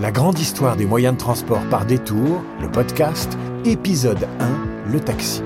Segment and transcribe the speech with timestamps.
[0.00, 4.26] La grande histoire des moyens de transport par détour, le podcast, épisode
[4.86, 5.42] 1, le taxi.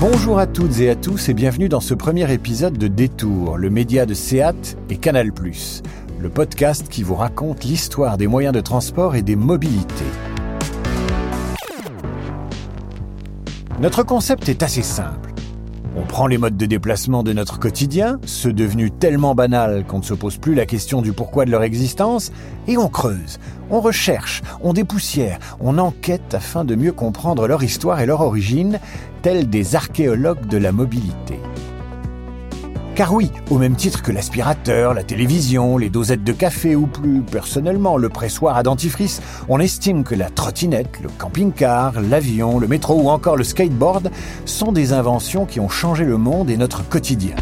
[0.00, 3.70] Bonjour à toutes et à tous et bienvenue dans ce premier épisode de Détour, le
[3.70, 5.30] média de SEAT et Canal+,
[6.18, 10.04] le podcast qui vous raconte l'histoire des moyens de transport et des mobilités.
[13.78, 15.25] Notre concept est assez simple.
[16.16, 20.02] On prend les modes de déplacement de notre quotidien, ceux devenus tellement banals qu'on ne
[20.02, 22.32] se pose plus la question du pourquoi de leur existence,
[22.66, 23.38] et on creuse,
[23.68, 28.80] on recherche, on dépoussière, on enquête afin de mieux comprendre leur histoire et leur origine,
[29.20, 31.38] tels des archéologues de la mobilité.
[32.96, 37.20] Car oui, au même titre que l'aspirateur, la télévision, les dosettes de café ou plus
[37.20, 42.94] personnellement le pressoir à dentifrice, on estime que la trottinette, le camping-car, l'avion, le métro
[42.94, 44.10] ou encore le skateboard
[44.46, 47.36] sont des inventions qui ont changé le monde et notre quotidien.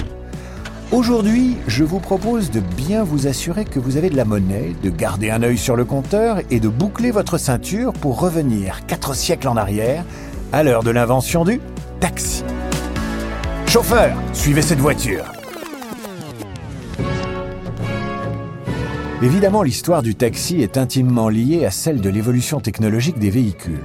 [0.90, 4.90] Aujourd'hui, je vous propose de bien vous assurer que vous avez de la monnaie, de
[4.90, 9.46] garder un œil sur le compteur et de boucler votre ceinture pour revenir quatre siècles
[9.46, 10.04] en arrière,
[10.52, 11.60] à l'heure de l'invention du
[12.00, 12.42] taxi.
[13.68, 15.24] Chauffeur, suivez cette voiture.
[19.24, 23.80] Évidemment, l'histoire du taxi est intimement liée à celle de l'évolution technologique des véhicules.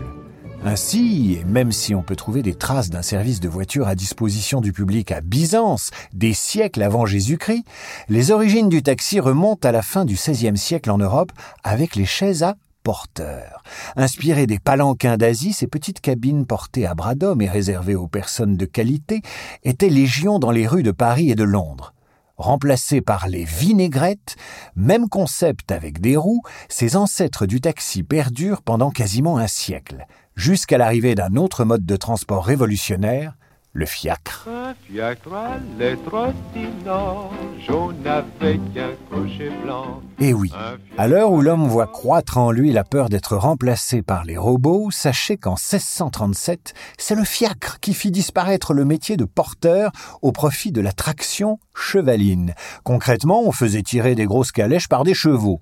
[0.65, 4.59] Ainsi, et même si on peut trouver des traces d'un service de voiture à disposition
[4.59, 7.63] du public à Byzance, des siècles avant Jésus-Christ,
[8.09, 11.31] les origines du taxi remontent à la fin du XVIe siècle en Europe
[11.63, 13.63] avec les chaises à porteurs.
[13.95, 18.57] Inspirées des palanquins d'Asie, ces petites cabines portées à bras d'homme et réservées aux personnes
[18.57, 19.21] de qualité
[19.63, 21.93] étaient légion dans les rues de Paris et de Londres.
[22.39, 24.37] Remplacés par les vinaigrettes,
[24.77, 30.77] même concept avec des roues, ces ancêtres du taxi perdurent pendant quasiment un siècle, jusqu'à
[30.77, 33.35] l'arrivée d'un autre mode de transport révolutionnaire,
[33.73, 34.47] le fiacre.
[34.47, 37.31] Un fiacre allait trottinant,
[37.65, 40.01] jaune avec un cocher blanc.
[40.19, 40.51] Et Eh oui,
[40.97, 44.89] à l'heure où l'homme voit croître en lui la peur d'être remplacé par les robots,
[44.91, 49.91] sachez qu'en 1637, c'est le fiacre qui fit disparaître le métier de porteur
[50.21, 52.55] au profit de la traction chevaline.
[52.83, 55.61] Concrètement, on faisait tirer des grosses calèches par des chevaux.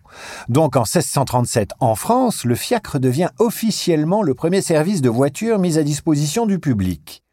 [0.49, 5.77] Donc en 1637, en France, le fiacre devient officiellement le premier service de voiture mis
[5.77, 7.23] à disposition du public.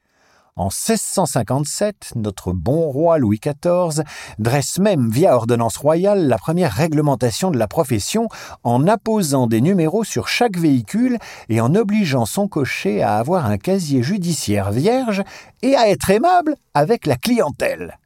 [0.56, 4.04] En 1657, notre bon roi Louis XIV
[4.38, 8.28] dresse même via ordonnance royale la première réglementation de la profession
[8.62, 13.58] en apposant des numéros sur chaque véhicule et en obligeant son cocher à avoir un
[13.58, 15.24] casier judiciaire vierge
[15.62, 17.98] et à être aimable avec la clientèle.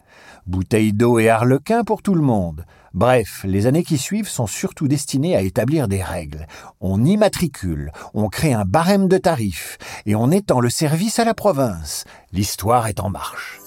[0.46, 2.64] Bouteilles d'eau et harlequin pour tout le monde.
[2.94, 6.46] Bref, les années qui suivent sont surtout destinées à établir des règles.
[6.80, 11.34] On immatricule, on crée un barème de tarifs et on étend le service à la
[11.34, 12.04] province.
[12.32, 13.60] L'histoire est en marche.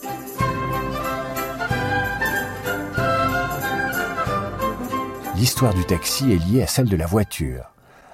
[5.36, 7.72] L'histoire du taxi est liée à celle de la voiture.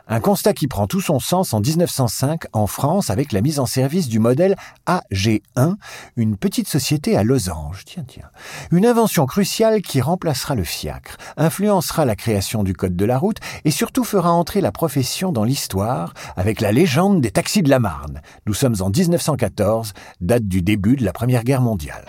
[0.09, 3.65] Un constat qui prend tout son sens en 1905 en France avec la mise en
[3.65, 5.75] service du modèle AG1,
[6.15, 7.83] une petite société à losange.
[7.85, 8.29] Tiens, tiens.
[8.71, 13.37] Une invention cruciale qui remplacera le fiacre, influencera la création du code de la route
[13.65, 17.79] et surtout fera entrer la profession dans l'histoire avec la légende des taxis de la
[17.79, 18.21] Marne.
[18.45, 22.05] Nous sommes en 1914, date du début de la Première Guerre mondiale.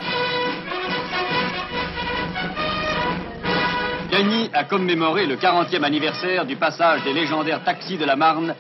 [4.18, 8.52] Gagny a commémoré le 40e anniversaire du passage des légendaires taxis de la Marne,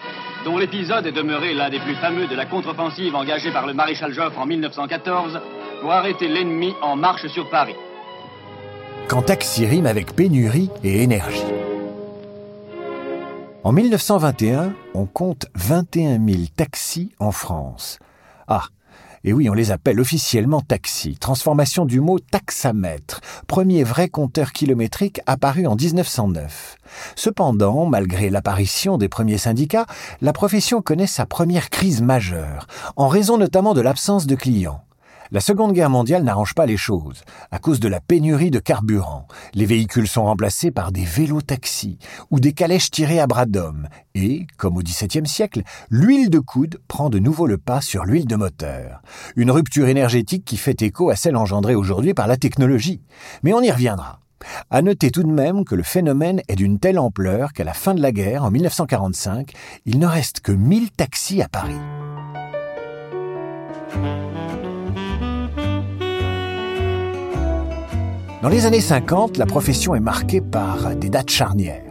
[0.44, 4.12] dont l'épisode est demeuré l'un des plus fameux de la contre-offensive engagée par le maréchal
[4.12, 5.40] Joffre en 1914
[5.80, 7.74] pour arrêter l'ennemi en marche sur Paris.
[9.08, 11.42] Quand taxi rime avec pénurie et énergie.
[13.64, 17.98] En 1921, on compte 21 000 taxis en France.
[18.46, 18.62] Ah,
[19.24, 25.20] et oui, on les appelle officiellement taxis, transformation du mot taxamètre, premier vrai compteur kilométrique
[25.26, 26.76] apparu en 1909.
[27.16, 29.86] Cependant, malgré l'apparition des premiers syndicats,
[30.20, 34.82] la profession connaît sa première crise majeure, en raison notamment de l'absence de clients.
[35.30, 37.22] La Seconde Guerre mondiale n'arrange pas les choses.
[37.50, 41.98] À cause de la pénurie de carburant, les véhicules sont remplacés par des vélos-taxis
[42.30, 43.88] ou des calèches tirées à bras d'hommes.
[44.14, 48.26] Et, comme au XVIIe siècle, l'huile de coude prend de nouveau le pas sur l'huile
[48.26, 49.02] de moteur.
[49.36, 53.02] Une rupture énergétique qui fait écho à celle engendrée aujourd'hui par la technologie.
[53.42, 54.20] Mais on y reviendra.
[54.70, 57.94] À noter tout de même que le phénomène est d'une telle ampleur qu'à la fin
[57.94, 59.52] de la guerre, en 1945,
[59.84, 61.76] il ne reste que 1000 taxis à Paris.
[68.40, 71.82] Dans les années 50, la profession est marquée par des dates charnières.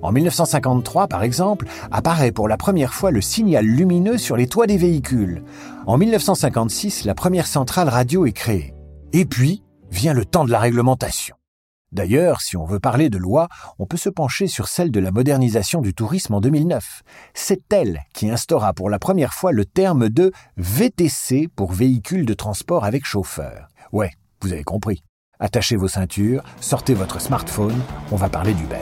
[0.00, 4.66] En 1953, par exemple, apparaît pour la première fois le signal lumineux sur les toits
[4.66, 5.42] des véhicules.
[5.86, 8.72] En 1956, la première centrale radio est créée.
[9.12, 11.36] Et puis, vient le temps de la réglementation.
[11.92, 13.48] D'ailleurs, si on veut parler de loi,
[13.78, 17.02] on peut se pencher sur celle de la modernisation du tourisme en 2009.
[17.34, 22.34] C'est elle qui instaura pour la première fois le terme de VTC pour véhicule de
[22.34, 23.68] transport avec chauffeur.
[23.92, 25.02] Ouais, vous avez compris.
[25.40, 27.80] Attachez vos ceintures, sortez votre smartphone,
[28.12, 28.76] on va parler d'Uber.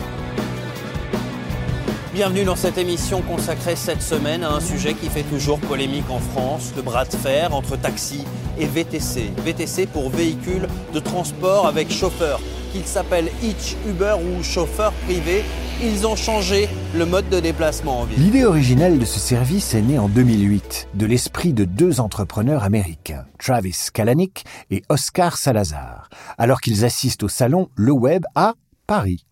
[2.18, 6.18] Bienvenue dans cette émission consacrée cette semaine à un sujet qui fait toujours polémique en
[6.18, 8.24] France, le bras de fer entre taxi
[8.58, 9.30] et VTC.
[9.44, 12.40] VTC pour véhicule de transport avec chauffeur.
[12.72, 15.44] Qu'il s'appelle Hitch, Uber ou chauffeur privé,
[15.80, 18.18] ils ont changé le mode de déplacement en ville.
[18.18, 23.26] L'idée originelle de ce service est née en 2008 de l'esprit de deux entrepreneurs américains,
[23.38, 28.54] Travis Kalanick et Oscar Salazar, alors qu'ils assistent au salon Le Web à
[28.88, 29.24] Paris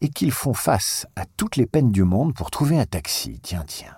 [0.00, 3.40] et qu'ils font face à toutes les peines du monde pour trouver un taxi.
[3.42, 3.96] Tiens, tiens.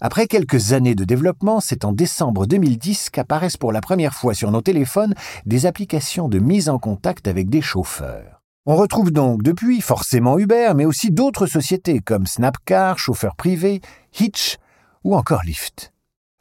[0.00, 4.50] Après quelques années de développement, c'est en décembre 2010 qu'apparaissent pour la première fois sur
[4.50, 5.14] nos téléphones
[5.46, 8.42] des applications de mise en contact avec des chauffeurs.
[8.64, 13.80] On retrouve donc depuis forcément Uber, mais aussi d'autres sociétés comme Snapcar, chauffeur privé,
[14.18, 14.56] Hitch
[15.02, 15.92] ou encore Lyft.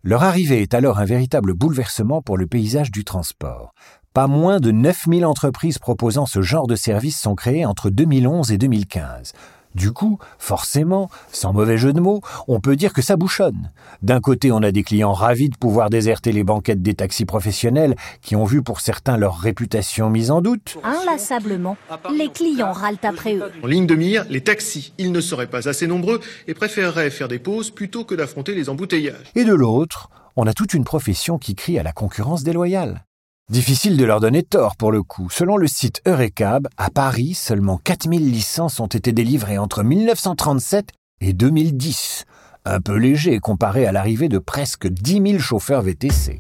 [0.04, 3.74] Leur arrivée est alors un véritable bouleversement pour le paysage du transport.
[4.14, 8.58] Pas moins de 9000 entreprises proposant ce genre de service sont créées entre 2011 et
[8.58, 9.32] 2015.
[9.74, 12.20] Du coup, forcément, sans mauvais jeu de mots,
[12.50, 13.72] on peut dire que ça bouchonne.
[14.02, 17.96] D'un côté, on a des clients ravis de pouvoir déserter les banquettes des taxis professionnels
[18.22, 20.78] qui ont vu pour certains leur réputation mise en doute.
[20.84, 21.78] Inlassablement,
[22.14, 23.50] les clients râlent après eux.
[23.64, 26.20] En ligne de mire, les taxis, ils ne seraient pas assez nombreux
[26.50, 29.32] et préféreraient faire des pauses plutôt que d'affronter les embouteillages.
[29.36, 33.06] Et de l'autre, on a toute une profession qui crie à la concurrence déloyale.
[33.50, 35.30] Difficile de leur donner tort pour le coup.
[35.30, 41.34] Selon le site Eurecab, à Paris, seulement 4000 licences ont été délivrées entre 1937 et
[41.34, 42.24] 2010.
[42.64, 46.40] Un peu léger comparé à l'arrivée de presque 10 000 chauffeurs VTC.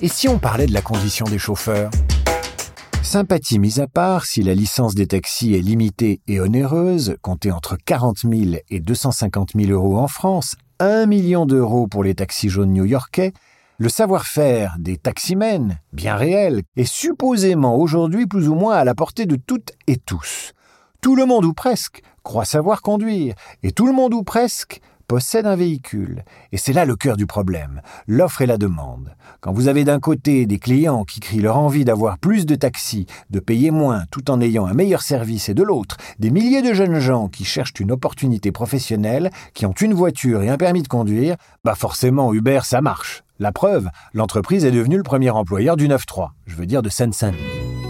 [0.00, 1.90] Et si on parlait de la condition des chauffeurs?
[3.02, 7.76] Sympathie mise à part, si la licence des taxis est limitée et onéreuse, comptée entre
[7.76, 8.34] 40 000
[8.70, 13.32] et 250 000 euros en France, 1 million d'euros pour les taxis jaunes new-yorkais,
[13.78, 19.26] le savoir-faire des taximens, bien réel, est supposément aujourd'hui plus ou moins à la portée
[19.26, 20.52] de toutes et tous.
[21.00, 24.80] Tout le monde ou presque croit savoir conduire, et tout le monde ou presque
[25.12, 26.24] possède un véhicule.
[26.52, 29.14] Et c'est là le cœur du problème, l'offre et la demande.
[29.42, 33.04] Quand vous avez d'un côté des clients qui crient leur envie d'avoir plus de taxis,
[33.28, 36.72] de payer moins tout en ayant un meilleur service, et de l'autre, des milliers de
[36.72, 40.88] jeunes gens qui cherchent une opportunité professionnelle, qui ont une voiture et un permis de
[40.88, 43.22] conduire, bah forcément Uber ça marche.
[43.38, 47.81] La preuve, l'entreprise est devenue le premier employeur du 9-3, je veux dire de Seine-Saint-Denis.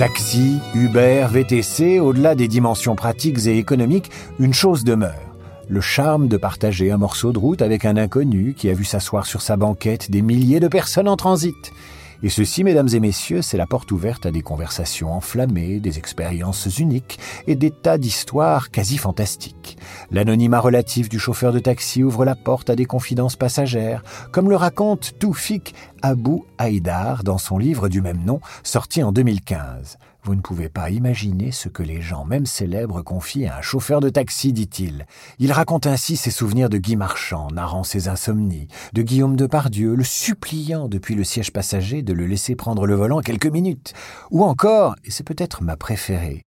[0.00, 5.36] Taxi, Uber, VTC, au-delà des dimensions pratiques et économiques, une chose demeure.
[5.68, 9.26] Le charme de partager un morceau de route avec un inconnu qui a vu s'asseoir
[9.26, 11.74] sur sa banquette des milliers de personnes en transit.
[12.22, 16.78] Et ceci, mesdames et messieurs, c'est la porte ouverte à des conversations enflammées, des expériences
[16.78, 19.78] uniques et des tas d'histoires quasi fantastiques.
[20.10, 24.02] L'anonymat relatif du chauffeur de taxi ouvre la porte à des confidences passagères,
[24.32, 29.96] comme le raconte Toufik Abou Haïdar dans son livre du même nom, sorti en 2015.
[30.22, 34.00] Vous ne pouvez pas imaginer ce que les gens, même célèbres, confient à un chauffeur
[34.00, 35.06] de taxi, dit-il.
[35.38, 40.04] Il raconte ainsi ses souvenirs de Guy Marchand, narrant ses insomnies, de Guillaume Depardieu, le
[40.04, 43.94] suppliant depuis le siège passager de le laisser prendre le volant quelques minutes.
[44.30, 46.42] Ou encore, et c'est peut-être ma préférée,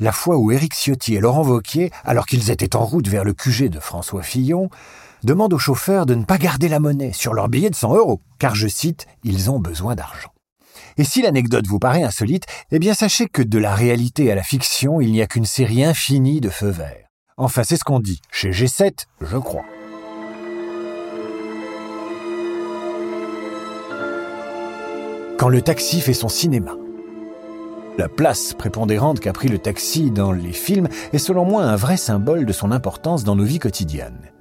[0.00, 3.34] la fois où Éric Ciotti et Laurent Vauquier, alors qu'ils étaient en route vers le
[3.34, 4.70] QG de François Fillon,
[5.22, 8.22] demandent au chauffeur de ne pas garder la monnaie sur leur billet de 100 euros,
[8.38, 10.30] car, je cite, ils ont besoin d'argent.
[10.98, 14.42] Et si l'anecdote vous paraît insolite, eh bien sachez que de la réalité à la
[14.42, 17.06] fiction, il n'y a qu'une série infinie de feux verts.
[17.36, 19.64] Enfin, c'est ce qu'on dit chez G7, je crois.
[25.38, 26.74] Quand le taxi fait son cinéma.
[27.96, 31.96] La place prépondérante qu'a pris le taxi dans les films est selon moi un vrai
[31.96, 34.32] symbole de son importance dans nos vies quotidiennes.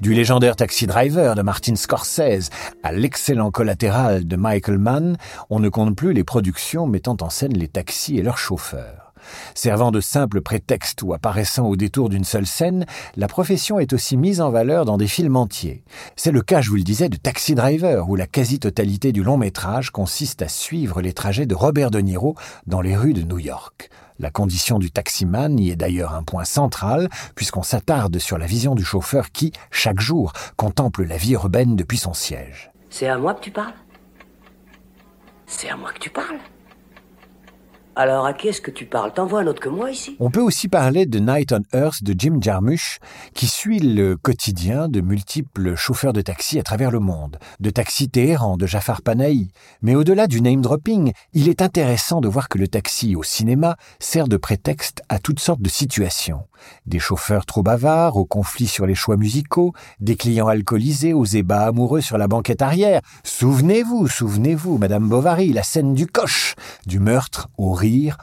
[0.00, 2.50] Du légendaire Taxi Driver de Martin Scorsese
[2.82, 5.16] à l'excellent collatéral de Michael Mann,
[5.50, 9.03] on ne compte plus les productions mettant en scène les taxis et leurs chauffeurs.
[9.54, 14.16] Servant de simple prétexte ou apparaissant au détour d'une seule scène, la profession est aussi
[14.16, 15.84] mise en valeur dans des films entiers.
[16.16, 19.36] C'est le cas, je vous le disais, de Taxi Driver, où la quasi-totalité du long
[19.36, 22.34] métrage consiste à suivre les trajets de Robert De Niro
[22.66, 23.90] dans les rues de New York.
[24.20, 28.76] La condition du taximan y est d'ailleurs un point central, puisqu'on s'attarde sur la vision
[28.76, 32.70] du chauffeur qui, chaque jour, contemple la vie urbaine depuis son siège.
[32.90, 33.74] C'est à moi que tu parles?
[35.46, 36.38] C'est à moi que tu parles?
[37.96, 39.12] Alors à qui est-ce que tu parles?
[39.12, 40.16] T'envoies un autre que moi ici?
[40.18, 42.98] On peut aussi parler de Night on Earth de Jim Jarmusch,
[43.34, 48.08] qui suit le quotidien de multiples chauffeurs de taxi à travers le monde, de Taxi
[48.08, 49.50] Téhéran, de Jafar Panahi.
[49.82, 53.76] Mais au-delà du name dropping, il est intéressant de voir que le taxi au cinéma
[54.00, 56.40] sert de prétexte à toutes sortes de situations.
[56.86, 61.66] Des chauffeurs trop bavards, aux conflits sur les choix musicaux, des clients alcoolisés, aux ébats
[61.66, 63.00] amoureux sur la banquette arrière.
[63.22, 66.54] Souvenez-vous, souvenez-vous, Madame Bovary, la scène du coche,
[66.86, 67.74] du meurtre au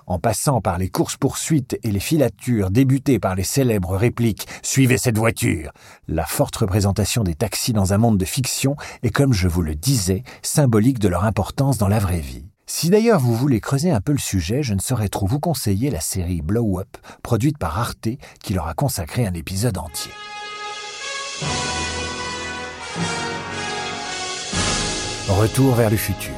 [0.07, 5.17] en passant par les courses-poursuites et les filatures débutées par les célèbres répliques Suivez cette
[5.17, 5.71] voiture.
[6.07, 9.75] La forte représentation des taxis dans un monde de fiction est, comme je vous le
[9.75, 12.50] disais, symbolique de leur importance dans la vraie vie.
[12.73, 15.89] Si d'ailleurs vous voulez creuser un peu le sujet, je ne saurais trop vous conseiller
[15.89, 18.07] la série Blow Up, produite par Arte,
[18.41, 20.13] qui leur a consacré un épisode entier.
[25.27, 26.33] Retour vers le futur.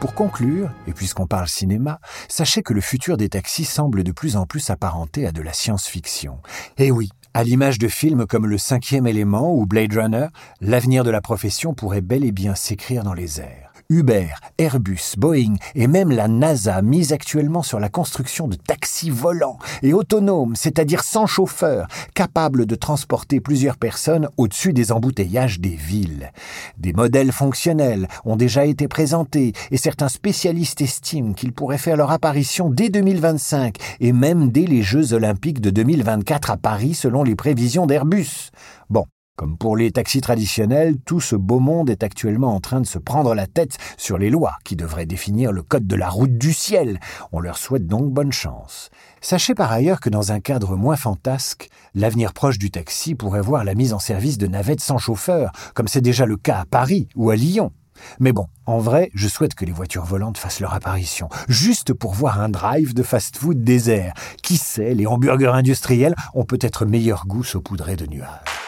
[0.00, 4.36] Pour conclure, et puisqu'on parle cinéma, sachez que le futur des taxis semble de plus
[4.36, 6.38] en plus s'apparenter à de la science-fiction.
[6.78, 10.28] Et oui, à l'image de films comme Le cinquième élément ou Blade Runner,
[10.62, 13.71] l'avenir de la profession pourrait bel et bien s'écrire dans les airs.
[13.92, 19.58] Uber, Airbus, Boeing et même la NASA misent actuellement sur la construction de taxis volants
[19.82, 26.32] et autonomes, c'est-à-dire sans chauffeur, capables de transporter plusieurs personnes au-dessus des embouteillages des villes.
[26.78, 32.12] Des modèles fonctionnels ont déjà été présentés et certains spécialistes estiment qu'ils pourraient faire leur
[32.12, 37.36] apparition dès 2025 et même dès les Jeux olympiques de 2024 à Paris selon les
[37.36, 38.52] prévisions d'Airbus.
[38.88, 39.04] Bon,
[39.42, 43.00] comme pour les taxis traditionnels, tout ce beau monde est actuellement en train de se
[43.00, 46.52] prendre la tête sur les lois qui devraient définir le code de la route du
[46.52, 47.00] ciel.
[47.32, 48.90] On leur souhaite donc bonne chance.
[49.20, 53.64] Sachez par ailleurs que dans un cadre moins fantasque, l'avenir proche du taxi pourrait voir
[53.64, 57.08] la mise en service de navettes sans chauffeur, comme c'est déjà le cas à Paris
[57.16, 57.72] ou à Lyon.
[58.20, 62.14] Mais bon, en vrai, je souhaite que les voitures volantes fassent leur apparition, juste pour
[62.14, 64.14] voir un drive de fast-food désert.
[64.42, 68.61] Qui sait, les hamburgers industriels ont peut-être meilleur goût saupoudrés de nuages.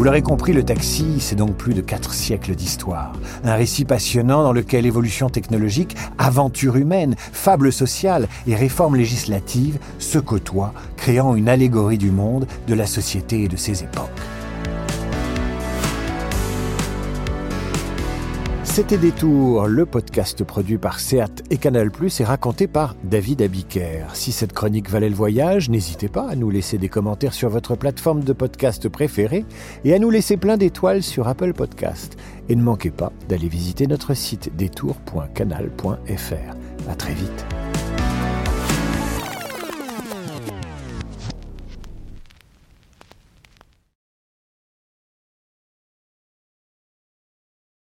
[0.00, 3.12] Vous l'aurez compris, le taxi, c'est donc plus de quatre siècles d'histoire.
[3.44, 10.18] Un récit passionnant dans lequel évolution technologique, aventure humaine, fable sociale et réforme législative se
[10.18, 14.08] côtoient, créant une allégorie du monde, de la société et de ses époques.
[18.72, 24.06] C'était Détour, le podcast produit par Seat et Canal+, et raconté par David Abiker.
[24.14, 27.74] Si cette chronique valait le voyage, n'hésitez pas à nous laisser des commentaires sur votre
[27.74, 29.44] plateforme de podcast préférée
[29.84, 32.16] et à nous laisser plein d'étoiles sur Apple Podcast.
[32.48, 36.88] Et ne manquez pas d'aller visiter notre site détour.canal.fr.
[36.88, 37.46] À très vite.